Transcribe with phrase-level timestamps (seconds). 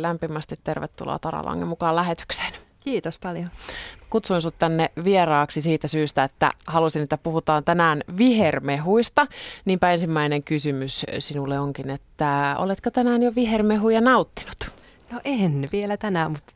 [0.00, 2.52] Lämpimästi tervetuloa Tara Lange mukaan lähetykseen.
[2.84, 3.48] Kiitos paljon.
[4.10, 9.26] Kutsuin sinut tänne vieraaksi siitä syystä, että halusin, että puhutaan tänään vihermehuista.
[9.64, 14.70] Niinpä ensimmäinen kysymys sinulle onkin, että oletko tänään jo vihermehuja nauttinut?
[15.10, 16.52] No en vielä tänään, mutta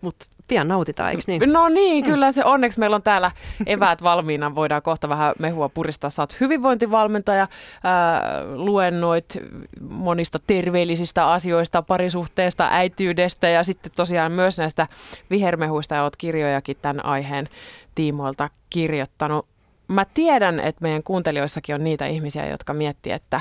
[0.00, 0.16] mut
[0.48, 1.52] pian nautitaan, eikö niin?
[1.52, 2.10] No niin, mm.
[2.10, 3.30] kyllä se onneksi meillä on täällä
[3.66, 4.54] eväät valmiina.
[4.54, 6.10] Voidaan kohta vähän mehua puristaa.
[6.10, 7.48] Sä oot hyvinvointivalmentaja,
[7.84, 8.22] ää,
[8.54, 9.38] luennoit
[9.80, 14.86] monista terveellisistä asioista, parisuhteesta, äitiydestä ja sitten tosiaan myös näistä
[15.30, 17.48] vihermehuista ja oot kirjojakin tämän aiheen
[17.94, 19.46] tiimoilta kirjoittanut.
[19.88, 23.40] Mä tiedän, että meidän kuuntelijoissakin on niitä ihmisiä, jotka miettii, että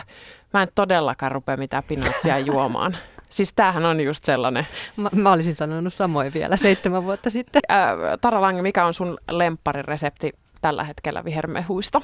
[0.53, 2.97] mä en todellakaan rupea mitään pinoittia juomaan.
[3.29, 4.67] Siis tämähän on just sellainen.
[4.97, 7.61] Mä, mä olisin sanonut samoin vielä seitsemän vuotta sitten.
[7.69, 12.01] Ää, Tara Lange, mikä on sun lemppariresepti tällä hetkellä vihermehuista?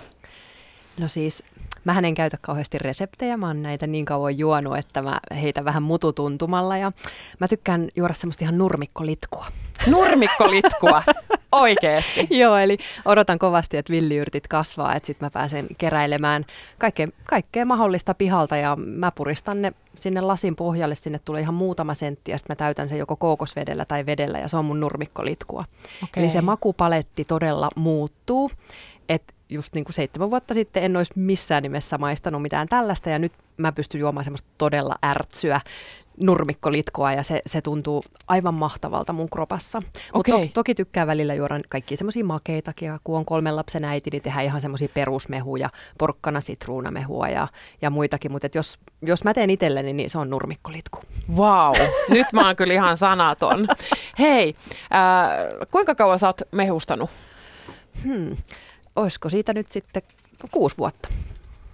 [0.99, 1.43] No siis,
[1.83, 5.83] mä en käytä kauheasti reseptejä, mä oon näitä niin kauan juonut, että mä heitä vähän
[5.83, 6.91] mututuntumalla ja
[7.39, 9.45] mä tykkään juoda semmoista ihan nurmikkolitkua.
[9.87, 11.03] Nurmikkolitkua?
[11.51, 12.27] Oikeesti?
[12.41, 16.45] Joo, eli odotan kovasti, että villiyrtit kasvaa, että sitten mä pääsen keräilemään
[16.77, 21.93] kaikkea, kaikkea mahdollista pihalta ja mä puristan ne sinne lasin pohjalle, sinne tulee ihan muutama
[21.93, 25.65] sentti ja sitten mä täytän sen joko kookosvedellä tai vedellä ja se on mun nurmikkolitkua.
[26.03, 26.23] Okay.
[26.23, 28.51] Eli se makupaletti todella muuttuu,
[29.09, 33.19] että just niin kuin seitsemän vuotta sitten en olisi missään nimessä maistanut mitään tällaista ja
[33.19, 35.61] nyt mä pystyn juomaan semmoista todella ärtsyä
[36.19, 39.81] nurmikkolitkoa ja se, se tuntuu aivan mahtavalta mun kropassa.
[40.13, 44.09] Mutta to, toki tykkää välillä juoda kaikki semmoisia makeitakin, ja kun on kolmen lapsen äiti,
[44.09, 47.47] niin tehdään ihan semmoisia perusmehuja, porkkana, sitruunamehua ja,
[47.81, 50.99] ja muitakin, mutta jos, jos mä teen itselleni, niin se on nurmikkolitku.
[51.35, 51.75] Wow,
[52.09, 53.67] nyt mä oon kyllä ihan sanaton.
[54.19, 54.55] Hei,
[54.93, 57.09] äh, kuinka kauan sä oot mehustanut?
[58.03, 58.35] Hmm
[58.95, 60.01] olisiko siitä nyt sitten
[60.51, 61.09] kuusi vuotta,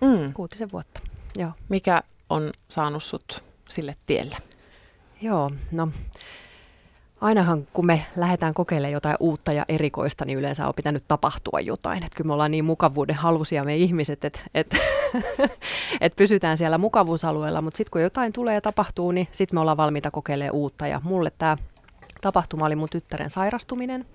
[0.02, 0.34] mm.
[0.34, 1.02] kuutisen vuotta.
[1.36, 1.52] Joo.
[1.70, 4.38] Mikä on saanut sut sille tielle?
[5.22, 5.92] Joo, no
[7.22, 12.04] ainahan kun me lähdetään kokeilemaan jotain uutta ja erikoista, niin yleensä on pitänyt tapahtua jotain.
[12.04, 14.76] Että kyllä me ollaan niin mukavuuden halusia me ihmiset, että et,
[16.02, 19.78] et pysytään siellä mukavuusalueella, mutta sitten kun jotain tulee ja tapahtuu, niin sitten me ollaan
[19.78, 20.88] valmiita kokeilemaan uutta.
[20.88, 21.58] Ja mulle tämä
[22.22, 24.06] tapahtuma oli mun tyttären sairastuminen.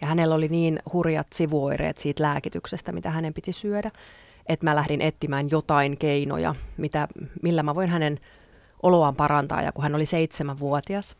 [0.00, 3.90] Ja hänellä oli niin hurjat sivuoireet siitä lääkityksestä, mitä hänen piti syödä,
[4.46, 7.08] että mä lähdin etsimään jotain keinoja, mitä,
[7.42, 8.20] millä mä voin hänen
[8.82, 9.62] oloaan parantaa.
[9.62, 11.16] Ja kun hän oli seitsemänvuotias,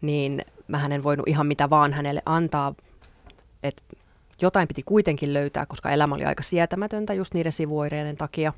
[0.00, 2.74] niin mä hänen voinut ihan mitä vaan hänelle antaa,
[3.62, 3.82] että
[4.40, 8.52] jotain piti kuitenkin löytää, koska elämä oli aika sietämätöntä just niiden sivuoireiden takia.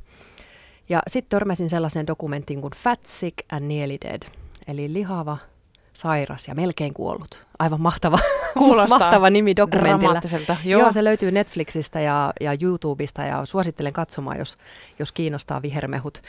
[0.88, 4.22] Ja sitten törmäsin sellaisen dokumentin kuin Fat, Sick and Nearly Dead,
[4.68, 5.36] eli lihava,
[5.92, 7.46] sairas ja melkein kuollut.
[7.58, 8.18] Aivan mahtava,
[8.88, 10.20] mahtava nimi dokumentilla.
[10.64, 10.80] Joo.
[10.80, 14.58] Joo, se löytyy Netflixistä ja, ja YouTubesta ja suosittelen katsomaan, jos,
[14.98, 16.22] jos kiinnostaa vihermehut.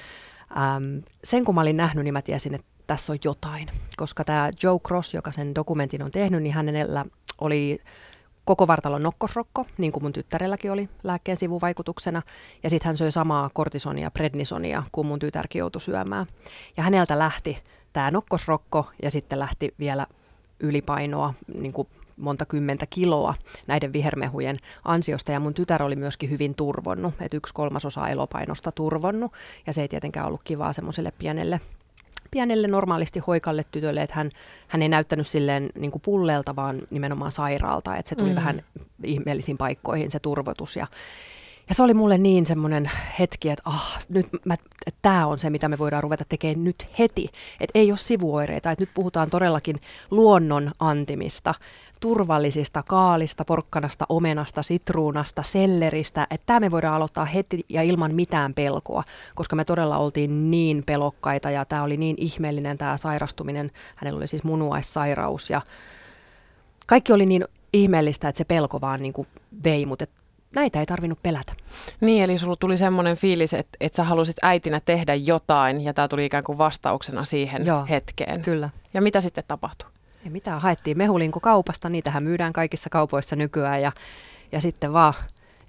[0.51, 3.67] Ähm, sen kun mä olin nähnyt, niin mä tiesin, että tässä on jotain.
[3.97, 7.05] Koska tämä Joe Cross, joka sen dokumentin on tehnyt, niin hänellä
[7.41, 7.79] oli
[8.45, 12.21] koko vartalon nokkosrokko, niin kuin mun tyttärelläkin oli lääkkeen sivuvaikutuksena.
[12.63, 16.25] Ja sitten hän söi samaa kortisonia, prednisonia, kuin mun tytärkin joutui syömään.
[16.77, 17.57] Ja häneltä lähti
[17.93, 20.07] tämä nokkosrokko ja sitten lähti vielä
[20.59, 21.87] ylipainoa niin kuin
[22.17, 23.35] monta kymmentä kiloa
[23.67, 25.31] näiden vihermehujen ansiosta.
[25.31, 29.31] Ja mun tytär oli myöskin hyvin turvonnut, että yksi kolmasosa elopainosta turvonnut.
[29.67, 31.61] Ja se ei tietenkään ollut kivaa semmoiselle pienelle
[32.31, 34.31] pienelle normaalisti hoikalle tytölle, että hän,
[34.67, 38.35] hän ei näyttänyt silleen niin kuin pullelta, vaan nimenomaan sairaalta, että se tuli mm.
[38.35, 38.63] vähän
[39.03, 40.87] ihmeellisiin paikkoihin se turvotus ja
[41.69, 44.27] ja se oli mulle niin semmoinen hetki, että ah, nyt
[45.01, 47.29] tämä on se, mitä me voidaan ruveta tekemään nyt heti.
[47.59, 51.53] Että ei ole sivuoireita, että nyt puhutaan todellakin luonnon antimista,
[51.99, 56.27] turvallisista kaalista, porkkanasta, omenasta, sitruunasta, selleristä.
[56.29, 59.03] Että tämä me voidaan aloittaa heti ja ilman mitään pelkoa,
[59.35, 63.71] koska me todella oltiin niin pelokkaita ja tämä oli niin ihmeellinen tämä sairastuminen.
[63.95, 65.61] Hänellä oli siis munuaissairaus ja
[66.87, 69.27] kaikki oli niin ihmeellistä, että se pelko vaan niin kuin
[69.63, 70.05] vei, mutta
[70.55, 71.53] näitä ei tarvinnut pelätä.
[72.01, 76.07] Niin, eli sulla tuli semmoinen fiilis, että, että sä halusit äitinä tehdä jotain, ja tämä
[76.07, 78.41] tuli ikään kuin vastauksena siihen Joo, hetkeen.
[78.41, 78.69] Kyllä.
[78.93, 79.89] Ja mitä sitten tapahtui?
[80.25, 83.91] Ja mitä haettiin mehulinko kaupasta, niitähän myydään kaikissa kaupoissa nykyään, ja,
[84.51, 85.13] ja sitten vaan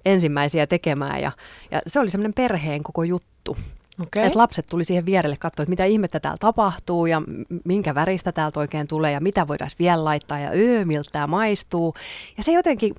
[0.04, 1.22] ensimmäisiä tekemään.
[1.22, 1.32] Ja,
[1.70, 3.56] ja se oli semmoinen perheen koko juttu.
[4.02, 4.24] Okay.
[4.24, 7.22] Että lapset tuli siihen vierelle katsoa, että mitä ihmettä täällä tapahtuu ja
[7.64, 11.94] minkä väristä täältä oikein tulee ja mitä voidaan vielä laittaa ja öö, miltä tämä maistuu.
[12.36, 12.94] Ja se jotenkin,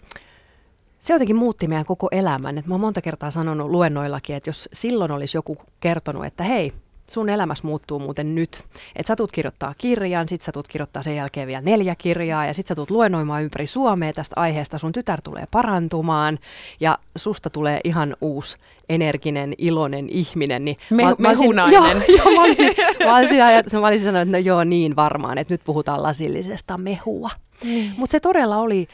[1.00, 2.58] se jotenkin muutti meidän koko elämän.
[2.58, 6.74] Et mä oon monta kertaa sanonut luennoillakin, että jos silloin olisi joku kertonut, että hei,
[7.10, 8.64] sun elämässä muuttuu muuten nyt.
[8.96, 12.54] Että sä tulet kirjoittaa kirjan, sit sä tulet kirjoittaa sen jälkeen vielä neljä kirjaa ja
[12.54, 14.78] sit sä tulet luennoimaan ympäri Suomea tästä aiheesta.
[14.78, 16.40] Sun tytär tulee parantumaan
[16.80, 18.58] ja susta tulee ihan uusi
[18.90, 20.66] energinen, iloinen ihminen.
[20.66, 21.82] Niin Me, mä, mehunainen.
[21.82, 22.76] Mä olisin, joo, joo, mä olisin,
[23.06, 27.30] mä olisin, mä olisin sanonut, että no joo niin varmaan, että nyt puhutaan lasillisesta mehua.
[27.64, 27.92] Mm.
[27.98, 28.88] Mutta se todella oli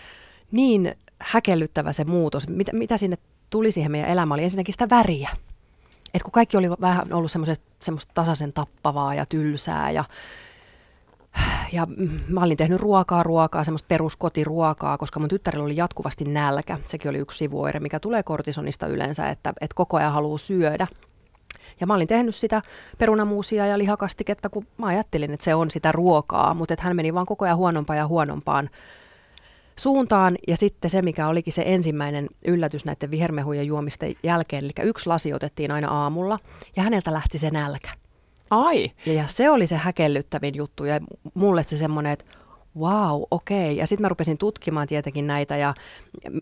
[0.52, 2.48] niin häkellyttävä se muutos.
[2.48, 3.18] Mitä, mitä sinne
[3.50, 5.30] tuli siihen meidän elämään, oli ensinnäkin sitä väriä.
[6.16, 7.66] Et kun kaikki oli vähän ollut semmoista
[8.14, 10.04] tasaisen tappavaa ja tylsää ja,
[11.72, 11.88] ja
[12.28, 16.78] mä olin tehnyt ruokaa, ruokaa, semmoista peruskotiruokaa, koska mun tyttärellä oli jatkuvasti nälkä.
[16.86, 20.88] Sekin oli yksi sivuoire, mikä tulee kortisonista yleensä, että, että koko ajan haluaa syödä.
[21.80, 22.62] Ja mä olin tehnyt sitä
[22.98, 27.14] perunamuusia ja lihakastiketta, kun mä ajattelin, että se on sitä ruokaa, mutta että hän meni
[27.14, 28.70] vaan koko ajan huonompaan ja huonompaan
[29.80, 30.38] suuntaan.
[30.48, 35.34] Ja sitten se, mikä olikin se ensimmäinen yllätys näiden vihermehujen juomisten jälkeen, eli yksi lasi
[35.34, 36.40] otettiin aina aamulla
[36.76, 37.90] ja häneltä lähti se nälkä.
[38.50, 38.92] Ai.
[39.06, 41.00] Ja, ja se oli se häkellyttävin juttu ja
[41.34, 42.26] mulle se semmoinen, että
[42.80, 43.66] wow, okei.
[43.66, 43.74] Okay.
[43.74, 45.74] Ja sitten mä rupesin tutkimaan tietenkin näitä ja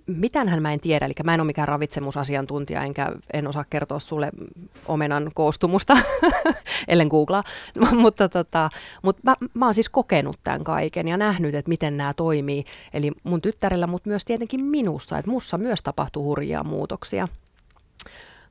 [0.05, 4.31] mitänhän mä en tiedä, eli mä en ole mikään ravitsemusasiantuntija, enkä en osaa kertoa sulle
[4.85, 5.97] omenan koostumusta,
[6.87, 7.43] ellen googlaa,
[8.01, 8.69] mutta tota,
[9.01, 12.63] mut mä, mä oon siis kokenut tämän kaiken ja nähnyt, että miten nämä toimii.
[12.93, 17.27] Eli mun tyttärellä, mutta myös tietenkin minussa, että mussa myös tapahtuu hurjia muutoksia.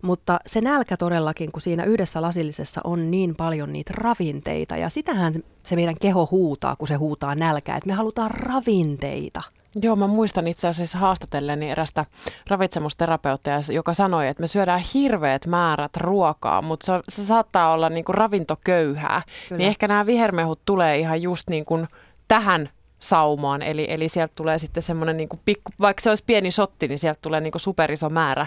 [0.02, 5.34] Mutta se nälkä todellakin, kun siinä yhdessä lasillisessa on niin paljon niitä ravinteita, ja sitähän
[5.62, 9.42] se meidän keho huutaa, kun se huutaa nälkää, että me halutaan ravinteita.
[9.82, 12.06] Joo, mä muistan itse asiassa haastatelleni erästä
[12.48, 18.04] ravitsemusterapeuttia, joka sanoi, että me syödään hirveät määrät ruokaa, mutta se, se saattaa olla niin
[18.04, 19.22] kuin ravintoköyhää.
[19.48, 19.58] Kyllä.
[19.58, 21.88] Niin ehkä nämä vihermehut tulee ihan just niin kuin
[22.28, 26.88] tähän saumaan, eli, eli sieltä tulee sitten semmoinen, niin pikku, vaikka se olisi pieni sotti,
[26.88, 28.46] niin sieltä tulee niin kuin superiso määrä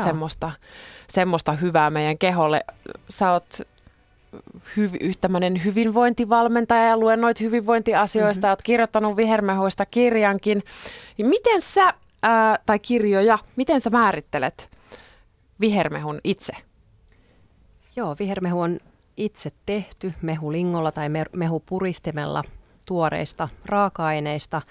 [0.00, 0.52] semmoista,
[1.08, 2.64] semmoista hyvää meidän keholle.
[3.10, 3.58] Sä oot
[4.76, 8.52] hyv- tämmöinen hyvinvointivalmentaja ja luennoit hyvinvointiasioista, mm-hmm.
[8.52, 10.62] oot kirjoittanut vihermehuista kirjankin.
[11.18, 14.68] Miten sä, ää, tai kirjoja, miten sä määrittelet
[15.60, 16.52] vihermehun itse?
[17.96, 18.78] Joo, vihermehu on
[19.16, 22.44] itse tehty mehulingolla tai mehupuristimella
[22.86, 24.62] tuoreista raaka-aineista.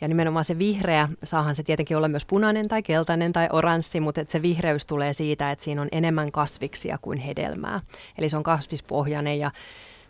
[0.00, 4.24] Ja nimenomaan se vihreä, saahan se tietenkin olla myös punainen tai keltainen tai oranssi, mutta
[4.28, 7.80] se vihreys tulee siitä, että siinä on enemmän kasviksia kuin hedelmää.
[8.18, 9.50] Eli se on kasvispohjainen ja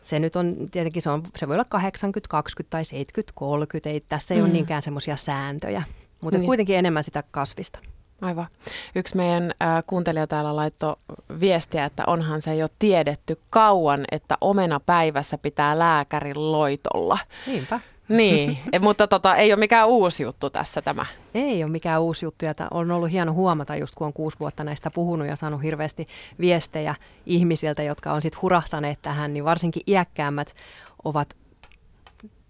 [0.01, 4.01] se nyt on tietenkin, se, on, se voi olla 80, 20 tai 70, 30, ei,
[4.01, 4.45] tässä ei mm.
[4.45, 5.83] ole niinkään semmoisia sääntöjä,
[6.21, 6.47] mutta niin.
[6.47, 7.79] kuitenkin enemmän sitä kasvista.
[8.21, 8.47] Aivan.
[8.95, 10.97] Yksi meidän äh, kuuntelija täällä laittoi
[11.41, 17.19] viestiä, että onhan se jo tiedetty kauan, että omena päivässä pitää lääkärin loitolla.
[17.47, 17.81] Niinpä.
[18.09, 21.07] Niin, e, mutta tota, ei ole mikään uusi juttu tässä tämä.
[21.35, 24.65] Ei ole mikään uusi juttu ja on ollut hieno huomata just kun on kuusi vuotta
[24.65, 26.09] näistä puhunut ja saanut hirveästi
[26.41, 26.95] viestejä
[27.27, 30.55] ihmisiltä, jotka on sitten hurahtaneet tähän, niin varsinkin iäkkäämmät
[31.05, 31.37] ovat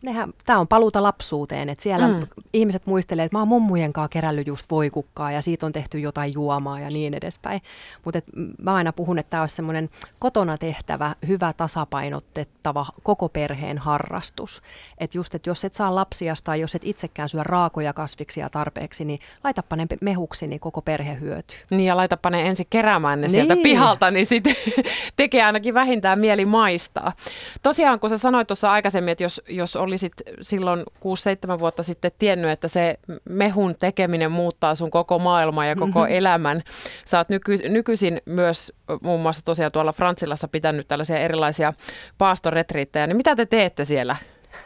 [0.06, 2.26] nehän, tämä on paluuta lapsuuteen, että siellä mm.
[2.52, 6.34] ihmiset muistelee, että mä oon mummujen kanssa kerällyt just voikukkaa ja siitä on tehty jotain
[6.34, 7.60] juomaa ja niin edespäin.
[8.04, 8.20] Mutta
[8.62, 14.62] mä aina puhun, että tämä olisi semmoinen kotona tehtävä, hyvä tasapainotettava koko perheen harrastus.
[14.98, 19.04] Että just, että jos et saa lapsia tai jos et itsekään syö raakoja kasviksia tarpeeksi,
[19.04, 21.58] niin laitapa ne mehuksi, niin koko perhe hyötyy.
[21.70, 23.30] Niin ja laitapa ne ensin keräämään ne niin.
[23.30, 24.54] sieltä pihalta, niin sitten
[25.16, 27.12] tekee ainakin vähintään mieli maistaa.
[27.62, 30.84] Tosiaan, kun sä sanoit tuossa aikaisemmin, että jos, jos olisit silloin
[31.56, 32.98] 6-7 vuotta sitten tiennyt, että se
[33.28, 36.16] mehun tekeminen muuttaa sun koko maailmaa ja koko mm-hmm.
[36.16, 36.62] elämän.
[37.04, 38.72] Sä oot nyky- nykyisin myös
[39.02, 41.72] muun muassa tosiaan tuolla Frantsilassa pitänyt tällaisia erilaisia
[42.18, 44.16] paastoretriittejä, niin mitä te teette siellä?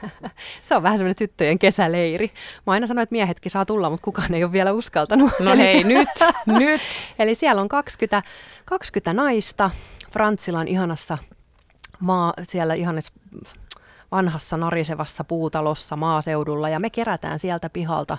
[0.62, 2.30] Se on vähän semmoinen tyttöjen kesäleiri.
[2.66, 5.30] Mä aina sanoin, että miehetkin saa tulla, mutta kukaan ei ole vielä uskaltanut.
[5.40, 6.08] No hei, nyt,
[6.46, 6.80] nyt.
[7.18, 8.22] Eli siellä on 20,
[8.64, 9.70] 20 naista
[10.10, 11.18] Frantsilan ihanassa
[12.00, 13.12] maa, siellä ihanassa
[14.12, 18.18] vanhassa narisevassa puutalossa maaseudulla ja me kerätään sieltä pihalta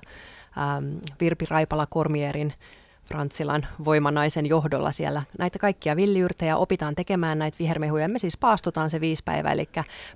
[0.57, 2.53] ähm, Virpi Raipala Kormierin
[3.11, 8.07] Frantsilan voimanaisen johdolla siellä näitä kaikkia villiyrtejä opitaan tekemään näitä vihermehuja.
[8.07, 9.69] Me siis paastutaan se viisi päivää, eli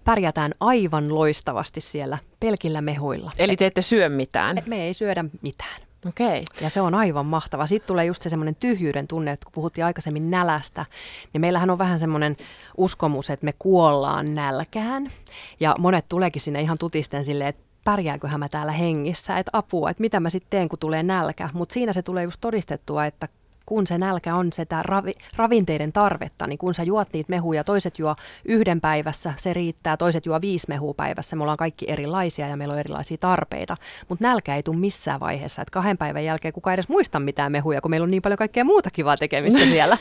[0.04, 3.32] pärjätään aivan loistavasti siellä pelkillä mehuilla.
[3.38, 4.58] Eli te ette syö mitään?
[4.66, 5.82] Me ei syödä mitään.
[6.10, 6.44] Okay.
[6.62, 7.68] Ja se on aivan mahtava.
[7.68, 10.86] Sitten tulee just se semmoinen tyhjyyden tunne, että kun puhuttiin aikaisemmin nälästä,
[11.34, 12.38] niin meillähän on vähän semmoinen
[12.78, 15.12] uskomus, että me kuollaan nälkään.
[15.60, 20.02] Ja monet tuleekin sinne ihan tutisten silleen, että pärjääköhän mä täällä hengissä, että apua, että
[20.02, 21.50] mitä mä sitten teen, kun tulee nälkä.
[21.54, 23.28] Mutta siinä se tulee just todistettua, että
[23.66, 28.00] kun se nälkä on sitä ravi, ravinteiden tarvetta, niin kun sä juot niitä mehuja, toiset
[28.00, 32.58] juo yhden päivässä, se riittää, toiset juo viisi mehua päivässä, me ollaan kaikki erilaisia ja
[32.58, 33.78] meillä on erilaisia tarpeita,
[34.10, 37.82] mutta nälkä ei tule missään vaiheessa, että kahden päivän jälkeen kukaan edes muista mitään mehuja,
[37.82, 39.98] kun meillä on niin paljon kaikkea muuta kivaa tekemistä siellä.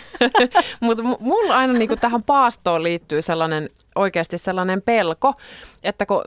[0.80, 5.34] mutta mulla aina niin tähän paastoon liittyy sellainen oikeasti sellainen pelko,
[5.82, 6.24] että kun,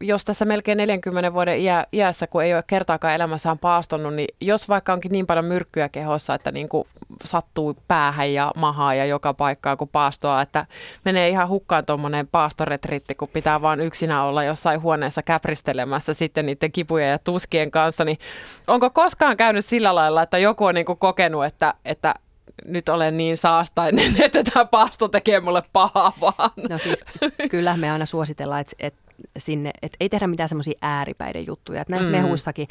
[0.00, 4.68] jos tässä melkein 40 vuoden iä, iässä, kun ei ole kertaakaan elämässään paastonut, niin jos
[4.68, 6.88] vaikka onkin niin paljon myrkkyä kehossa, että niin kuin
[7.24, 10.66] sattuu päähän ja mahaa ja joka paikkaan kun paastoa, että
[11.04, 16.72] menee ihan hukkaan tuommoinen paastoretritti, kun pitää vaan yksinä olla jossain huoneessa käpristelemässä sitten niiden
[16.72, 18.18] kipujen ja tuskien kanssa, niin
[18.66, 22.14] onko koskaan käynyt sillä lailla, että joku on niin kuin kokenut, että, että
[22.64, 26.50] nyt olen niin saastainen, että tämä paasto tekee mulle pahaa vaan.
[26.70, 27.04] No siis
[27.50, 29.06] kyllä me aina suositellaan, että, että
[29.38, 31.80] sinne, että ei tehdä mitään semmoisia ääripäiden juttuja.
[31.80, 32.16] Että näissä mm.
[32.16, 32.68] mehuissakin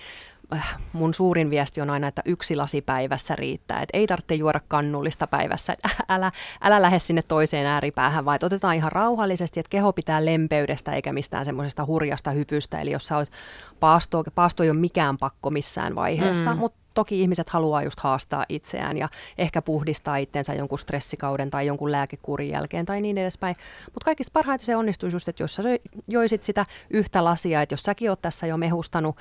[0.94, 3.82] mun suurin viesti on aina, että yksi lasi päivässä riittää.
[3.82, 5.76] Että ei tarvitse juoda kannullista päivässä.
[6.10, 11.14] Älä, älä lähde sinne toiseen ääripäähän, vaan otetaan ihan rauhallisesti, että keho pitää lempeydestä eikä
[11.14, 12.82] mistään semmoisesta hurjasta hypystä.
[12.82, 13.32] Eli jos sä oot
[13.80, 16.60] paasto, paasto ei ole mikään pakko missään vaiheessa, mm.
[16.60, 21.92] mutta toki ihmiset haluaa just haastaa itseään ja ehkä puhdistaa itsensä jonkun stressikauden tai jonkun
[21.92, 23.56] lääkekurin jälkeen tai niin edespäin.
[23.86, 25.64] Mutta kaikista parhaiten se onnistuisi just, että jos sä
[26.08, 29.16] joisit sitä yhtä lasia, että jos säkin oot tässä jo mehustanut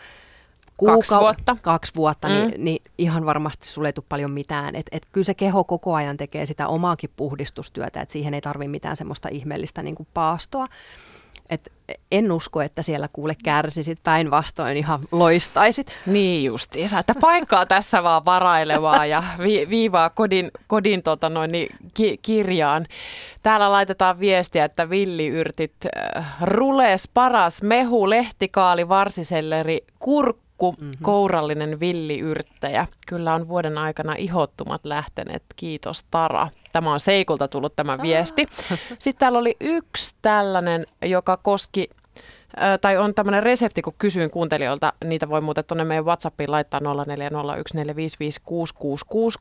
[0.77, 2.49] kuuka- kaksi vuotta, kaksi vuotta niin, mm.
[2.49, 4.77] niin, niin ihan varmasti sulle ei tule paljon mitään.
[4.77, 8.69] Et, et kyllä se keho koko ajan tekee sitä omaakin puhdistustyötä, että siihen ei tarvitse
[8.71, 10.67] mitään semmoista ihmeellistä niin kuin paastoa.
[11.51, 11.73] Et
[12.13, 15.99] en usko, että siellä kuule kärsisit, päinvastoin ihan loistaisit.
[16.07, 21.69] Niin justiinsa, että paikkaa tässä vaan varailevaa ja vi- viivaa kodin, kodin tota noin, niin
[21.95, 22.87] ki- kirjaan.
[23.43, 25.73] Täällä laitetaan viestiä, että villiyrtit,
[26.17, 30.95] äh, rules, paras, mehu, lehtikaali, varsiselleri, kurkku, mm-hmm.
[31.03, 32.87] kourallinen villiyrttäjä.
[33.07, 35.43] Kyllä on vuoden aikana ihottumat lähteneet.
[35.57, 36.49] Kiitos Tara.
[36.73, 38.47] Tämä on Seikulta tullut tämä viesti.
[38.99, 41.91] Sitten täällä oli yksi tällainen, joka koski
[42.81, 46.85] tai on tämmöinen resepti, kun kysyin kuuntelijoilta, niitä voi muuten tuonne meidän WhatsAppiin laittaa 0401455666.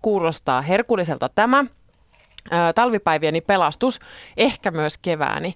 [0.02, 1.66] Kuulostaa herkulliselta tämä.
[2.76, 4.00] Talvipäivieni pelastus,
[4.38, 5.56] ehkä myös kevääni.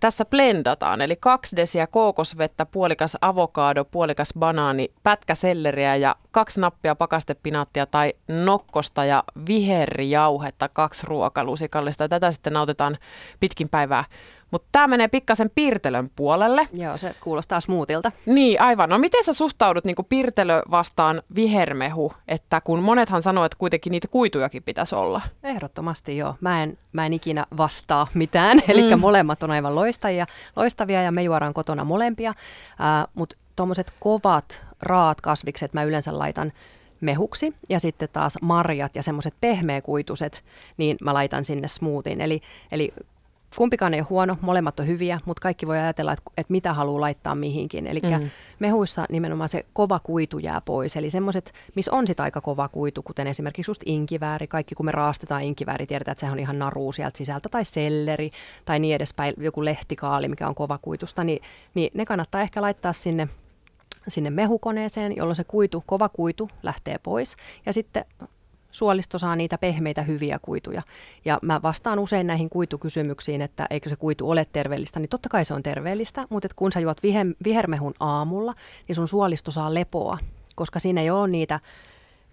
[0.00, 6.94] Tässä blendataan, eli kaksi desiä kookosvettä, puolikas avokaado, puolikas banaani, pätkä selleriä ja kaksi nappia
[6.94, 12.08] pakastepinaattia tai nokkosta ja viherjauhetta, kaksi ruokalusikallista.
[12.08, 12.98] Tätä sitten nautitaan
[13.40, 14.04] pitkin päivää
[14.50, 16.68] mutta tämä menee pikkasen pirtelön puolelle.
[16.72, 18.12] Joo, se kuulostaa smoothilta.
[18.26, 18.90] Niin, aivan.
[18.90, 24.08] No miten sä suhtaudut niin pirtelö vastaan vihermehu, että kun monethan sanoo, että kuitenkin niitä
[24.08, 25.20] kuitujakin pitäisi olla?
[25.42, 26.34] Ehdottomasti joo.
[26.40, 29.00] Mä en, mä en ikinä vastaa mitään, eli mm.
[29.00, 32.36] molemmat on aivan loistajia, loistavia ja me juodaan kotona molempia, äh,
[33.14, 36.52] mutta tuommoiset kovat, raat kasvikset mä yleensä laitan
[37.00, 40.44] mehuksi ja sitten taas marjat ja semmoiset pehmeäkuituset,
[40.76, 42.20] niin mä laitan sinne smoothiin.
[42.20, 42.40] Eli,
[42.72, 42.92] eli
[43.56, 47.00] kumpikaan ei ole huono, molemmat on hyviä, mutta kaikki voi ajatella, että, että mitä haluaa
[47.00, 47.86] laittaa mihinkin.
[47.86, 48.30] Eli mm.
[48.58, 50.96] mehuissa nimenomaan se kova kuitu jää pois.
[50.96, 54.46] Eli semmoiset, missä on sitä aika kova kuitu, kuten esimerkiksi just inkivääri.
[54.46, 57.48] Kaikki kun me raastetaan inkivääri, tiedetään, että se on ihan naru sieltä sisältä.
[57.48, 58.30] Tai selleri
[58.64, 61.24] tai niin edespäin, joku lehtikaali, mikä on kova kuitusta.
[61.24, 61.42] Niin,
[61.74, 63.28] niin ne kannattaa ehkä laittaa sinne
[64.08, 67.36] sinne mehukoneeseen, jolloin se kuitu, kova kuitu lähtee pois.
[67.66, 68.04] Ja sitten
[68.74, 70.82] suolisto saa niitä pehmeitä hyviä kuituja.
[71.24, 75.44] Ja mä vastaan usein näihin kuitukysymyksiin, että eikö se kuitu ole terveellistä, niin totta kai
[75.44, 77.02] se on terveellistä, mutta kun sä juot
[77.44, 78.54] vihermehun aamulla,
[78.88, 80.18] niin sun suolisto saa lepoa,
[80.54, 81.60] koska siinä ei ole niitä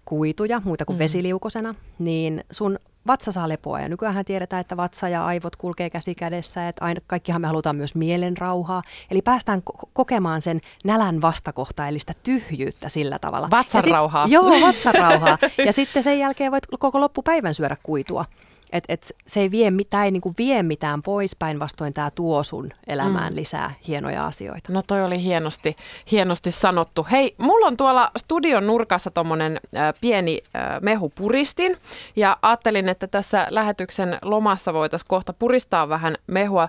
[0.04, 0.98] kuituja, muita kuin mm.
[0.98, 3.80] vesiliukosena, niin sun vatsa saa lepoa.
[3.80, 7.76] Ja nykyään tiedetään, että vatsa ja aivot kulkee käsi kädessä, että aina, kaikkihan me halutaan
[7.76, 8.82] myös mielen rauhaa.
[9.10, 13.50] Eli päästään ko- kokemaan sen nälän vastakohtaa, eli sitä tyhjyyttä sillä tavalla.
[13.50, 14.26] Vatsan rauhaa.
[14.30, 15.38] Joo, vatsan rauhaa.
[15.66, 18.24] ja sitten sen jälkeen voit koko loppupäivän syödä kuitua.
[18.72, 22.70] Et, et se ei vie, tämä ei niinku vie mitään pois, päinvastoin tämä tuo sun
[22.86, 23.36] elämään mm.
[23.36, 24.72] lisää hienoja asioita.
[24.72, 25.76] No toi oli hienosti,
[26.10, 27.06] hienosti sanottu.
[27.10, 31.76] Hei, mulla on tuolla studion nurkassa tommonen äh, pieni äh, mehupuristin
[32.16, 36.68] ja ajattelin, että tässä lähetyksen lomassa voitaisiin kohta puristaa vähän mehua.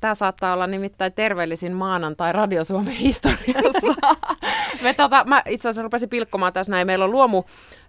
[0.00, 3.94] Tämä saattaa olla nimittäin terveellisin maanantai Radio Suomen historiassa.
[4.82, 6.86] Me tota, mä itse asiassa rupesin pilkkomaan tässä näin.
[6.86, 7.44] Meillä on luomu,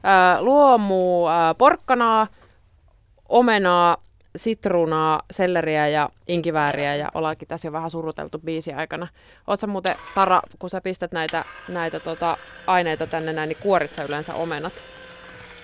[0.06, 2.28] äh, luomu äh, porkkanaa,
[3.30, 3.98] omenaa,
[4.36, 9.08] sitruunaa, selleriä ja inkivääriä ja ollaankin tässä jo vähän suruteltu biisi aikana.
[9.48, 14.04] Oletko muuten, Tara, kun sä pistät näitä, näitä tota, aineita tänne näin, niin kuorit sä
[14.04, 14.74] yleensä omenat?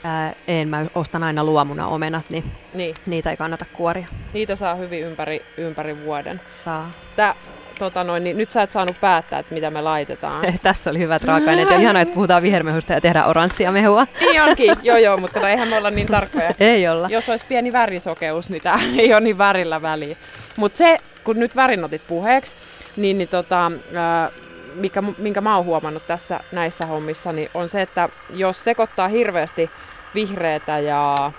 [0.03, 2.95] Ää, en, mä ostan aina luomuna omenat, niin, niin.
[3.05, 4.07] niitä ei kannata kuoria.
[4.33, 6.41] Niitä saa hyvin ympäri, ympäri vuoden.
[6.65, 6.91] Saa.
[7.15, 7.35] Tää,
[7.81, 10.53] tota noin, niin nyt sä et saanut päättää, että mitä me laitetaan.
[10.63, 14.07] Tässä oli hyvät raaka-aineet ja ihanaa, että puhutaan vihermehusta ja tehdään oranssia mehua.
[14.21, 16.53] Niin onkin, joo joo, mutta no, eihän me olla niin tarkkoja.
[16.59, 17.07] Ei olla.
[17.09, 20.15] Jos olisi pieni värisokeus, niin tämä ei ole niin värillä väliä.
[20.55, 22.55] Mutta se, kun nyt värin otit puheeksi,
[22.95, 24.29] niin, niin tota, ää,
[24.75, 29.69] mikä, minkä mä oon huomannut tässä näissä hommissa, niin on se, että jos sekoittaa hirveästi
[30.15, 31.31] vihreätä ja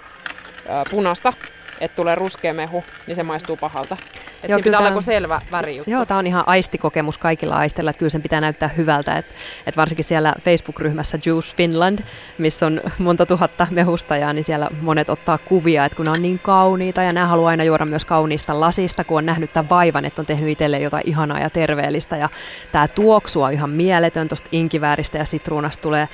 [0.69, 1.33] ää, punasta,
[1.81, 3.97] että tulee ruskea mehu, niin se maistuu pahalta.
[4.43, 8.11] Et Joo, pitää olla selvä väri Joo, tämä on ihan aistikokemus kaikilla aisteilla, että kyllä
[8.11, 9.17] sen pitää näyttää hyvältä.
[9.17, 9.33] Että
[9.67, 11.99] et varsinkin siellä Facebook-ryhmässä Juice Finland,
[12.39, 16.39] missä on monta tuhatta mehustajaa, niin siellä monet ottaa kuvia, että kun ne on niin
[16.39, 20.23] kauniita ja nämä haluaa aina juoda myös kauniista lasista, kun on nähnyt tämän vaivan, että
[20.23, 22.17] on tehnyt itselleen jotain ihanaa ja terveellistä.
[22.17, 22.29] Ja
[22.73, 26.09] tämä tuoksu on ihan mieletön, tuosta inkivääristä ja sitruunasta tulee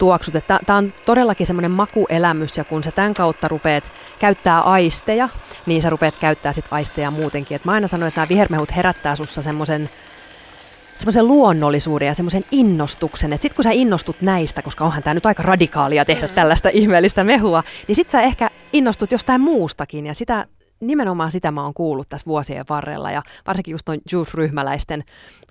[0.00, 0.34] tuoksut.
[0.66, 5.28] Tämä on todellakin semmoinen makuelämys ja kun sä tämän kautta rupeat käyttää aisteja,
[5.66, 7.54] niin sä rupeat käyttää sit aisteja muutenkin.
[7.54, 9.90] Et mä aina sanon, että nämä vihermehut herättää sussa semmoisen
[10.96, 15.26] semmoisen luonnollisuuden ja semmoisen innostuksen, että sit kun sä innostut näistä, koska onhan tämä nyt
[15.26, 16.34] aika radikaalia tehdä mm.
[16.34, 20.46] tällaista ihmeellistä mehua, niin sit sä ehkä innostut jostain muustakin ja sitä
[20.80, 25.04] nimenomaan sitä mä oon kuullut tässä vuosien varrella ja varsinkin just noin Juice-ryhmäläisten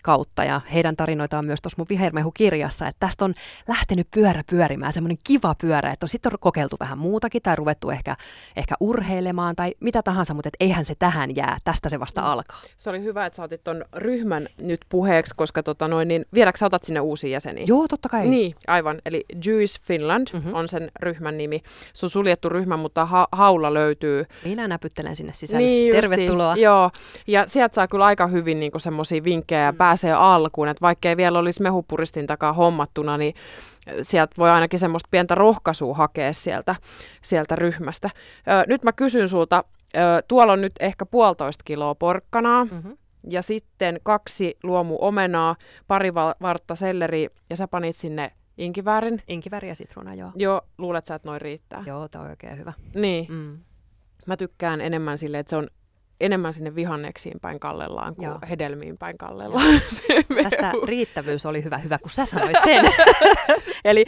[0.04, 3.34] kautta ja heidän tarinoitaan myös tuossa mun vihermehu-kirjassa, että tästä on
[3.68, 8.16] lähtenyt pyörä pyörimään, semmoinen kiva pyörä, että on sitten kokeiltu vähän muutakin tai ruvettu ehkä,
[8.56, 12.28] ehkä urheilemaan tai mitä tahansa, mutta et eihän se tähän jää, tästä se vasta mm.
[12.28, 12.62] alkaa.
[12.78, 16.58] Se oli hyvä, että sä otit ton ryhmän nyt puheeksi, koska tota noin, niin vieläkö
[16.58, 17.64] sä otat sinne uusia jäseniä?
[17.68, 18.28] Joo, totta kai.
[18.28, 19.02] Niin, aivan.
[19.06, 20.54] Eli Jewish Finland mm-hmm.
[20.54, 21.62] on sen ryhmän nimi.
[21.94, 24.26] Se on suljettu ryhmä, mutta ha- haula löytyy.
[24.46, 25.66] Minä näpyttelen sinne sisälle.
[25.66, 26.50] Niin Tervetuloa.
[26.52, 26.64] Justiin.
[26.64, 26.92] Joo,
[27.28, 29.78] ja sieltä saa kyllä aika hyvin niin semmoisia vinkkejä ja mm.
[29.78, 33.34] pääsee alkuun, että vaikka ei vielä olisi mehupuristin takaa hommattuna, niin
[34.02, 36.76] sieltä voi ainakin semmoista pientä rohkaisua hakea sieltä,
[37.22, 38.10] sieltä ryhmästä.
[38.48, 39.64] Ö, nyt mä kysyn sulta,
[39.96, 42.98] ö, tuolla on nyt ehkä puolitoista kiloa porkkanaa, mm-hmm.
[43.30, 45.56] ja sitten kaksi luomu omenaa,
[45.88, 49.22] pari vartta selleri, ja sä panit sinne inkiväärin.
[49.28, 50.32] Inkivääri ja sitruuna, joo.
[50.36, 51.84] Joo, luulet sä, että noin riittää?
[51.86, 52.74] Joo, tämä on oikein hyvä.
[52.96, 53.26] Niin.
[53.30, 53.58] Mm.
[54.30, 55.68] Mä tykkään enemmän sille, että se on
[56.20, 58.40] enemmän sinne vihanneksiin päin kallellaan kuin Joo.
[58.50, 59.66] hedelmiin päin kallellaan.
[60.44, 62.86] Tästä riittävyys oli hyvä, hyvä kun sä sanoit sen.
[63.86, 64.06] Eli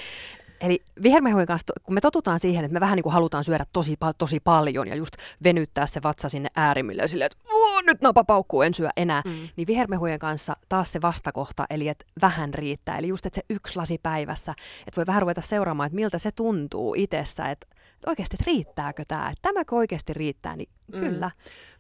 [0.62, 3.98] Eli vihermehujen kanssa, kun me totutaan siihen, että me vähän niin kuin halutaan syödä tosi,
[4.18, 5.14] tosi paljon ja just
[5.44, 7.44] venyttää se vatsa sinne äärimmille silleen, että
[7.86, 9.50] nyt napa paukkuu, en syö enää, mm.
[9.56, 12.98] niin vihermehujen kanssa taas se vastakohta, eli että vähän riittää.
[12.98, 14.54] Eli just, että se yksi lasi päivässä,
[14.88, 17.68] että voi vähän ruveta seuraamaan, että miltä se tuntuu itsessä, että
[18.10, 21.00] oikeasti, että riittääkö tämä, että tämäkö oikeasti riittää, niin mm.
[21.00, 21.32] kyllä.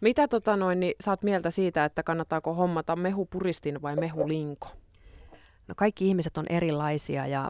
[0.01, 4.67] Mitä tota noin, niin saat mieltä siitä, että kannattaako hommata mehupuristin vai mehulinko?
[5.67, 7.49] No kaikki ihmiset on erilaisia ja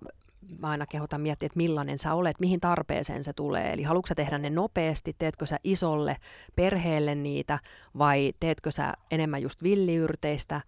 [0.60, 3.74] mä aina kehotan miettiä, että millainen sä olet, mihin tarpeeseen se tulee.
[3.74, 6.18] Eli haluatko sä tehdä ne nopeasti, teetkö sä isolle
[6.56, 7.60] perheelle niitä
[7.98, 10.62] vai teetkö sä enemmän just villiyrteistä.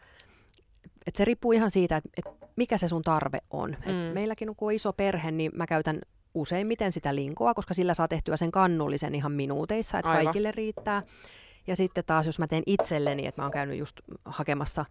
[1.07, 3.77] Et se riippuu ihan siitä, että et mikä se sun tarve on.
[3.85, 4.07] Mm.
[4.07, 6.01] Et meilläkin kun on iso perhe, niin mä käytän
[6.33, 10.23] useimmiten sitä linkoa, koska sillä saa tehtyä sen kannullisen ihan minuuteissa, että Aivan.
[10.23, 11.03] kaikille riittää.
[11.67, 14.85] Ja sitten taas, jos mä teen itselleni, että mä oon käynyt just hakemassa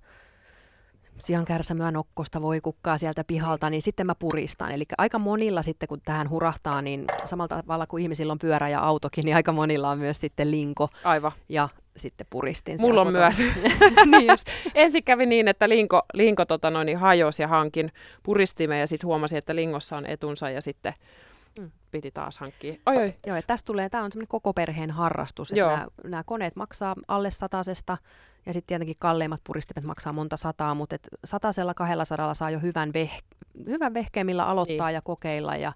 [1.18, 4.72] sian kärsämyä nokkosta voi kukkaa sieltä pihalta, niin sitten mä puristan.
[4.72, 8.80] Eli aika monilla sitten, kun tähän hurahtaa, niin samalla tavalla kuin ihmisillä on pyörä ja
[8.80, 10.88] autokin, niin aika monilla on myös sitten linko.
[11.04, 11.32] Aivan.
[11.48, 12.80] Ja sitten puristin.
[12.80, 13.24] Mulla on kotona.
[13.24, 13.38] myös.
[14.10, 14.46] niin just.
[14.74, 19.06] Ensin kävi niin, että linko, linko tota noin, niin hajosi ja hankin puristimme ja sitten
[19.06, 20.94] huomasin, että lingossa on etunsa ja sitten
[21.58, 21.70] mm.
[21.90, 22.74] piti taas hankkia.
[22.86, 23.14] Oi, oi.
[23.26, 25.52] Joo, että tästä tulee, tämä on semmoinen koko perheen harrastus.
[25.52, 25.70] Joo.
[25.70, 27.98] Nämä, nämä koneet maksaa alle satasesta
[28.46, 32.60] ja sitten tietenkin kalleimmat puristimet maksaa monta sataa, mutta et satasella kahdella sadalla saa jo
[32.60, 33.22] hyvän, veh-
[33.66, 34.94] hyvän vehkeen, millä aloittaa niin.
[34.94, 35.56] ja kokeilla.
[35.56, 35.72] Ja,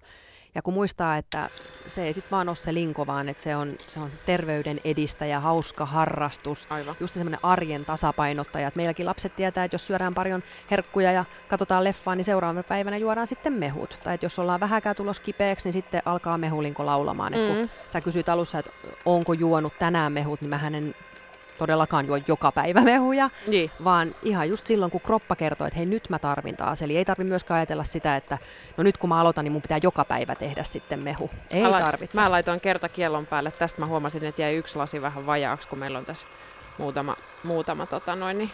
[0.57, 1.49] ja kun muistaa, että
[1.87, 5.39] se ei sitten vaan ole se linko, vaan että se on, se on terveyden edistäjä,
[5.39, 6.95] hauska harrastus, Aivan.
[6.99, 8.67] just semmoinen arjen tasapainottaja.
[8.67, 12.97] Et meilläkin lapset tietää, että jos syödään paljon herkkuja ja katsotaan leffaa, niin seuraavana päivänä
[12.97, 13.99] juodaan sitten mehut.
[14.03, 17.33] Tai että jos ollaan vähäkään tulos kipeäksi, niin sitten alkaa mehulinko laulamaan.
[17.33, 17.69] Et kun mm.
[17.89, 18.71] sä kysyt alussa, että
[19.05, 20.95] onko juonut tänään mehut, niin mä hänen
[21.57, 23.71] todellakaan juo joka päivä mehuja, niin.
[23.83, 26.81] vaan ihan just silloin, kun kroppa kertoo, että hei nyt mä tarvin taas.
[26.81, 28.37] Eli ei tarvi myöskään ajatella sitä, että
[28.77, 31.29] no nyt kun mä aloitan, niin mun pitää joka päivä tehdä sitten mehu.
[31.51, 32.21] Ei mä tarvitse.
[32.21, 33.51] Mä laitoin kerta kiellon päälle.
[33.51, 36.27] Tästä mä huomasin, että jäi yksi lasi vähän vajaaksi, kun meillä on tässä
[36.77, 38.51] muutama, muutama tota noin, niin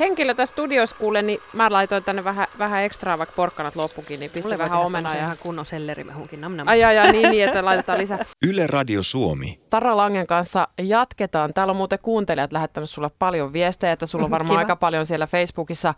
[0.00, 4.30] henkilö tässä studiossa kuule, niin mä laitoin tänne vähän, vähän ekstraa, vaikka porkkanat loppukin, niin
[4.30, 5.14] pistä vähän omenaa.
[5.14, 5.20] Ja...
[5.20, 6.40] ihan kunnon sellerimehunkin.
[6.40, 6.68] Nam, nam.
[6.68, 8.18] Ai, ai, ai, niin, niin, että laitetaan lisää.
[8.48, 9.60] Yle Radio Suomi.
[9.70, 11.54] Tara Langen kanssa jatketaan.
[11.54, 14.58] Täällä on muuten kuuntelijat lähettänyt sulle paljon viestejä, että sulla on varmaan Kiva.
[14.58, 15.94] aika paljon siellä Facebookissa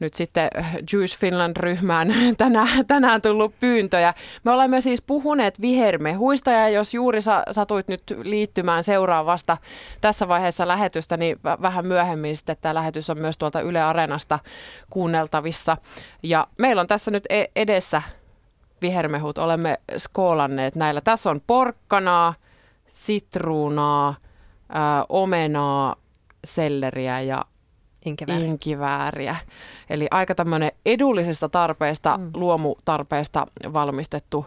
[0.00, 0.50] nyt sitten
[0.92, 4.14] Jewish Finland-ryhmään tänään, tänään tullut pyyntöjä.
[4.44, 9.56] Me olemme siis puhuneet vihermehuista ja jos juuri sa, satuit nyt liittymään seuraavasta
[10.00, 14.38] tässä vaiheessa lähetystä, niin vähän myöhemmin sitten tämä lähetys on myös myös tuolta Yle Areenasta
[14.90, 15.76] kuunneltavissa.
[16.22, 18.02] Ja meillä on tässä nyt e- edessä
[18.82, 21.00] vihermehut, olemme skoolanneet näillä.
[21.00, 22.34] Tässä on porkkanaa,
[22.90, 24.14] sitruunaa,
[24.68, 25.96] ää, omenaa,
[26.44, 27.44] selleriä ja
[28.04, 28.44] Inkivääri.
[28.44, 29.36] inkivääriä.
[29.90, 32.30] Eli aika tämmöinen edullisesta tarpeesta, mm.
[32.34, 34.46] luomutarpeesta valmistettu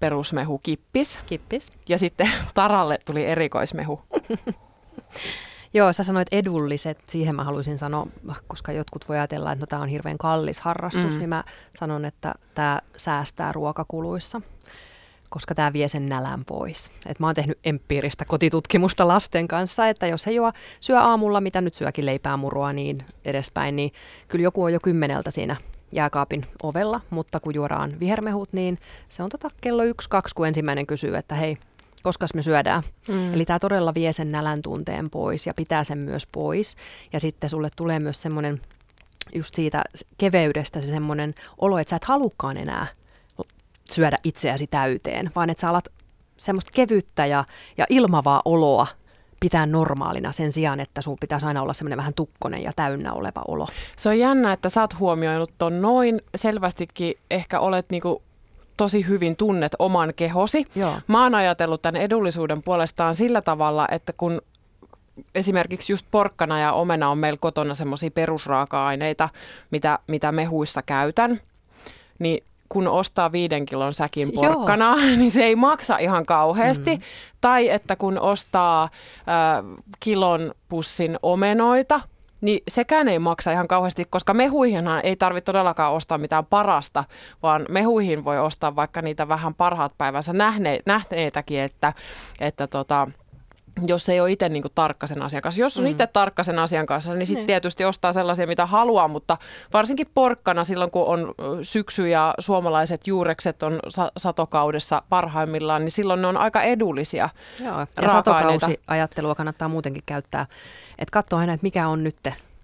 [0.00, 1.20] perusmehu kippis.
[1.26, 1.72] Kippis.
[1.88, 4.00] Ja sitten Taralle tuli erikoismehu.
[5.76, 8.06] Joo, sä sanoit edulliset, siihen mä haluaisin sanoa,
[8.48, 11.18] koska jotkut voi ajatella, että no, tämä on hirveän kallis harrastus, mm.
[11.18, 11.44] niin mä
[11.78, 14.40] sanon, että tämä säästää ruokakuluissa
[15.30, 16.90] koska tämä vie sen nälän pois.
[17.06, 21.60] Et mä oon tehnyt empiiristä kotitutkimusta lasten kanssa, että jos he juo, syö aamulla, mitä
[21.60, 23.92] nyt syökin leipää, murua niin edespäin, niin
[24.28, 25.56] kyllä joku on jo kymmeneltä siinä
[25.92, 30.86] jääkaapin ovella, mutta kun juodaan vihermehut, niin se on tota kello yksi, kaksi, kun ensimmäinen
[30.86, 31.58] kysyy, että hei,
[32.06, 32.82] koska me syödään.
[33.08, 33.34] Mm.
[33.34, 36.76] Eli tämä todella vie sen nälän tunteen pois ja pitää sen myös pois.
[37.12, 38.60] Ja sitten sulle tulee myös semmoinen
[39.34, 39.84] just siitä
[40.18, 42.86] keveydestä se semmoinen olo, että sä et halukkaan enää
[43.90, 45.88] syödä itseäsi täyteen, vaan että sä alat
[46.36, 47.44] semmoista kevyttä ja,
[47.78, 48.86] ja ilmavaa oloa
[49.40, 53.42] pitää normaalina sen sijaan, että sun pitäisi aina olla semmoinen vähän tukkonen ja täynnä oleva
[53.48, 53.68] olo.
[53.96, 56.20] Se on jännä, että sä oot huomioinut ton noin.
[56.36, 58.22] Selvästikin ehkä olet niinku
[58.76, 60.66] tosi hyvin tunnet oman kehosi.
[60.74, 61.00] Joo.
[61.06, 64.42] Mä oon ajatellut tämän edullisuuden puolestaan sillä tavalla, että kun
[65.34, 69.28] esimerkiksi just porkkana ja omena on meillä kotona semmoisia perusraaka-aineita,
[69.70, 71.40] mitä, mitä mehuissa käytän,
[72.18, 75.16] niin kun ostaa viiden kilon säkin porkkana, Joo.
[75.18, 76.96] niin se ei maksa ihan kauheasti.
[76.96, 77.02] Mm.
[77.40, 78.90] Tai että kun ostaa äh,
[80.00, 82.00] kilon pussin omenoita,
[82.40, 87.04] niin sekään ei maksa ihan kauheasti, koska mehuihinhan ei tarvitse todellakaan ostaa mitään parasta,
[87.42, 91.92] vaan mehuihin voi ostaa vaikka niitä vähän parhaat päivänsä nähne, nähneitäkin, että,
[92.40, 93.08] että tota,
[93.86, 95.60] jos ei ole itse niin tarkka sen asian kanssa.
[95.60, 95.90] Jos on mm.
[95.90, 97.46] itse tarkka sen asian kanssa, niin sitten niin.
[97.46, 99.36] tietysti ostaa sellaisia, mitä haluaa, mutta
[99.72, 106.22] varsinkin porkkana silloin, kun on syksy ja suomalaiset juurekset on sa- satokaudessa parhaimmillaan, niin silloin
[106.22, 107.28] ne on aika edullisia
[107.64, 110.46] Joo, ja satokausiajattelua kannattaa muutenkin käyttää,
[110.98, 112.16] että katsoo aina, että mikä on nyt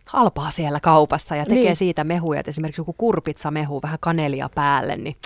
[0.07, 1.77] halpaa siellä kaupassa ja tekee niin.
[1.77, 5.17] siitä mehuja, että esimerkiksi joku kurpitsamehu, vähän kanelia päälle, niin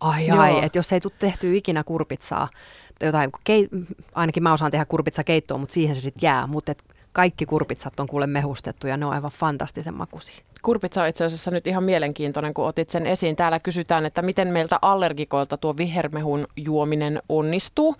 [0.00, 2.48] ai ai, että jos ei tule tehty ikinä kurpitsaa,
[3.02, 3.68] jotain, kei,
[4.14, 6.46] ainakin mä osaan tehdä kurpitsakeittoa, mutta siihen se sitten jää.
[6.46, 6.74] Mutta
[7.12, 10.44] kaikki kurpitsat on kuule mehustettu ja ne on aivan fantastisen makuisia.
[10.62, 13.36] Kurpitsa on itse asiassa nyt ihan mielenkiintoinen, kun otit sen esiin.
[13.36, 17.96] Täällä kysytään, että miten meiltä allergikoilta tuo vihermehun juominen onnistuu.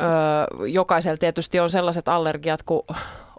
[0.00, 2.84] Öö, jokaisella tietysti on sellaiset allergiat, kun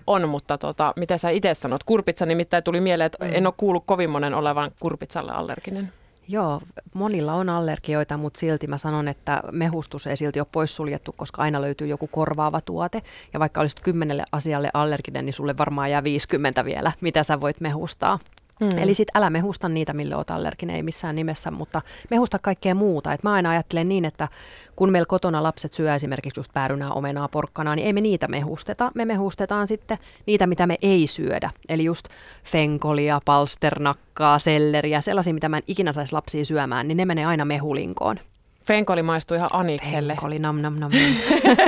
[0.07, 1.83] on, mutta tota, mitä sä itse sanot?
[1.83, 3.31] Kurpitsa nimittäin tuli mieleen, että mm.
[3.33, 5.93] en ole kuullut kovin monen olevan kurpitsalle allerginen.
[6.29, 6.61] Joo,
[6.93, 11.61] monilla on allergioita, mutta silti mä sanon, että mehustus ei silti ole poissuljettu, koska aina
[11.61, 13.01] löytyy joku korvaava tuote.
[13.33, 17.61] Ja vaikka olisit kymmenelle asialle allerginen, niin sulle varmaan jää 50 vielä, mitä sä voit
[17.61, 18.19] mehustaa.
[18.59, 18.77] Mm.
[18.77, 23.13] Eli sitten älä mehusta niitä, mille oot allerginen, ei missään nimessä, mutta mehusta kaikkea muuta.
[23.13, 24.27] Et mä aina ajattelen niin, että
[24.75, 28.91] kun meillä kotona lapset syö esimerkiksi just päärynää, omenaa, porkkanaa, niin ei me niitä mehusteta.
[28.95, 31.51] Me mehustetaan sitten niitä, mitä me ei syödä.
[31.69, 32.07] Eli just
[32.43, 37.45] fenkolia, palsternakkaa, selleriä, sellaisia, mitä mä en ikinä saisi lapsia syömään, niin ne menee aina
[37.45, 38.19] mehulinkoon.
[38.67, 40.13] Fenkoli maistuu ihan anikselle.
[40.13, 40.91] Fenkoli, nam nam nam.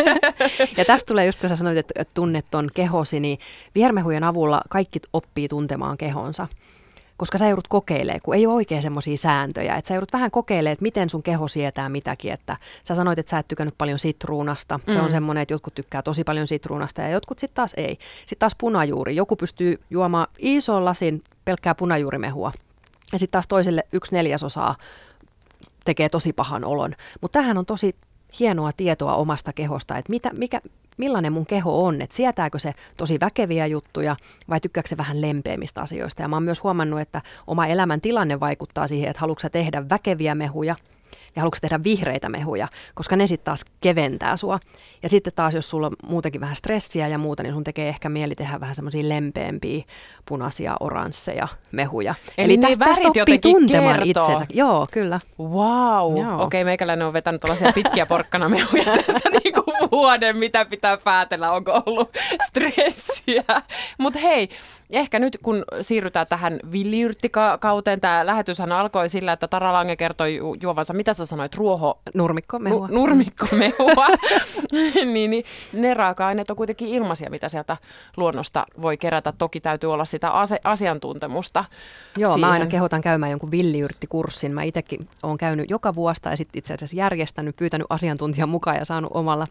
[0.78, 3.40] ja tästä tulee just, kun sä sanoit, että tunnet ton kehosi, niin
[3.76, 6.48] vihermehujen avulla kaikki oppii tuntemaan kehonsa
[7.20, 9.76] koska sä joudut kokeilemaan, kun ei ole oikein semmoisia sääntöjä.
[9.76, 12.32] Että sä joudut vähän kokeilemaan, että miten sun keho sietää mitäkin.
[12.32, 14.80] Että sä sanoit, että sä et tykännyt paljon sitruunasta.
[14.86, 15.04] Se mm.
[15.04, 18.00] on semmoinen, että jotkut tykkää tosi paljon sitruunasta ja jotkut sitten taas ei.
[18.20, 19.16] Sitten taas punajuuri.
[19.16, 22.52] Joku pystyy juomaan ison lasin pelkkää punajuurimehua.
[23.12, 24.76] Ja sitten taas toiselle yksi neljäsosaa
[25.86, 26.96] tekee tosi pahan olon.
[27.22, 27.96] Mutta tähän on tosi
[28.40, 30.62] hienoa tietoa omasta kehosta, että mitä, mikä,
[31.00, 34.16] millainen mun keho on, että sietääkö se tosi väkeviä juttuja
[34.50, 36.22] vai tykkääkö se vähän lempeämistä asioista.
[36.22, 40.36] Ja mä oon myös huomannut, että oma elämän tilanne vaikuttaa siihen, että haluatko tehdä väkeviä
[40.36, 40.76] mehuja
[41.36, 44.60] ja haluatko tehdä vihreitä mehuja, koska ne sitten taas keventää sua.
[45.04, 48.10] Ja sitten taas, jos sulla on muutenkin vähän stressiä ja muuta, niin sun tekee ehkä
[48.10, 49.84] mieli tehdä vähän semmoisia lempeämpiä
[50.26, 52.16] punaisia, oransseja mehuja.
[52.38, 54.24] Eli, Eli tästä, tästä oppii tuntemaan kertoo.
[54.24, 54.46] itsensä.
[54.54, 55.20] Joo, kyllä.
[55.40, 56.14] Wow.
[56.14, 61.82] Okei, okay, meikäläinen on vetänyt tällaisia pitkiä porkkanamehuja tässä niinku vuoden, mitä pitää päätellä, onko
[61.86, 62.10] ollut
[62.48, 63.44] stressiä.
[63.98, 64.50] Mutta hei,
[64.90, 70.56] ehkä nyt kun siirrytään tähän villiyrttikauteen, tämä lähetyshän alkoi sillä, että Tara Lange kertoi ju-
[70.62, 72.00] juovansa, mitä sä sanoit, ruoho...
[72.16, 72.88] Nurmikkomehua.
[72.88, 74.08] Nu- nurmikkomehua.
[74.72, 77.78] niin, niin, ne raaka-aineet on kuitenkin ilmaisia, mitä sieltä
[78.18, 79.34] luonnosta voi kerätä.
[79.38, 81.66] Toki täytyy olla sitä ase- asiantuntemusta.
[82.18, 82.48] Joo, siihen.
[82.48, 84.52] mä aina kehotan käymään jonkun villiyrttikurssin.
[84.52, 88.86] Mä itsekin olen käynyt joka vuosta ja sitten itse asiassa järjestänyt, pyytänyt asiantuntijan mukaan ja
[88.86, 89.46] saanut omalla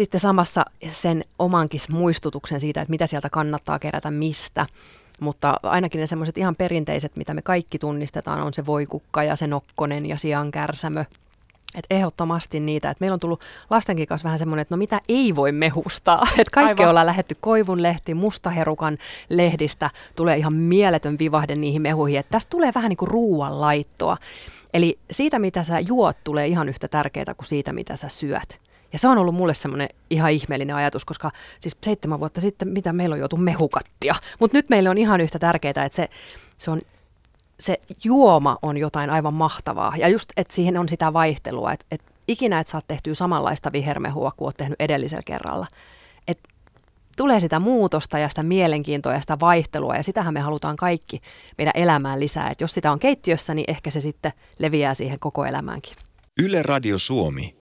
[0.00, 4.66] sitten samassa sen omankin muistutuksen siitä, että mitä sieltä kannattaa kerätä mistä.
[5.20, 9.46] Mutta ainakin ne semmoiset ihan perinteiset, mitä me kaikki tunnistetaan, on se voikukka ja se
[9.46, 11.04] nokkonen ja sian kärsämö.
[11.74, 15.36] Et ehdottomasti niitä, että meillä on tullut lastenkin kanssa vähän semmoinen, että no mitä ei
[15.36, 16.26] voi mehustaa.
[16.38, 16.90] Että kaikki Aivan.
[16.90, 22.20] ollaan lähetty koivun lehti, mustaherukan lehdistä, tulee ihan mieletön vivahde niihin mehuihin.
[22.20, 24.16] Että tästä tulee vähän niin kuin ruuan laittoa.
[24.74, 28.69] Eli siitä, mitä sä juot, tulee ihan yhtä tärkeää kuin siitä, mitä sä syöt.
[28.92, 32.92] Ja se on ollut mulle semmoinen ihan ihmeellinen ajatus, koska siis seitsemän vuotta sitten, mitä
[32.92, 34.14] meillä on joutu mehukattia.
[34.40, 36.08] Mutta nyt meille on ihan yhtä tärkeää, että se,
[36.58, 36.80] se on
[37.60, 39.96] se juoma on jotain aivan mahtavaa.
[39.96, 44.32] Ja just, että siihen on sitä vaihtelua, että, että ikinä et saa tehtyä samanlaista vihermehua
[44.36, 45.66] kuin olet tehnyt edellisellä kerralla.
[46.28, 46.48] Että
[47.16, 51.20] tulee sitä muutosta ja sitä mielenkiintoa ja sitä vaihtelua ja sitähän me halutaan kaikki
[51.58, 52.50] meidän elämään lisää.
[52.50, 55.96] Että jos sitä on keittiössä, niin ehkä se sitten leviää siihen koko elämäänkin.
[56.42, 57.54] Yle Radio Suomi